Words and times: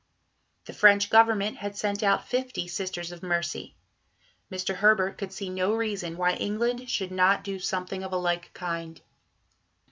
The 0.65 0.73
French 0.73 1.11
Government 1.11 1.57
had 1.57 1.77
sent 1.77 2.01
out 2.01 2.27
fifty 2.27 2.67
Sisters 2.67 3.11
of 3.11 3.21
Mercy. 3.21 3.75
Mr. 4.51 4.73
Herbert 4.77 5.19
could 5.19 5.31
see 5.31 5.47
no 5.47 5.75
reason 5.75 6.17
why 6.17 6.31
England 6.33 6.89
should 6.89 7.11
not 7.11 7.43
do 7.43 7.59
something 7.59 8.01
of 8.01 8.11
a 8.11 8.17
like 8.17 8.51
kind. 8.51 8.99